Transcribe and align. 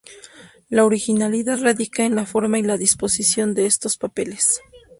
La 0.69 0.83
originalidad 0.83 1.59
radica 1.61 2.03
en 2.07 2.15
la 2.15 2.25
forma 2.25 2.57
y 2.57 2.63
la 2.63 2.77
disposición 2.77 3.53
de 3.53 3.67
estos 3.67 3.97
papeles. 3.97 4.59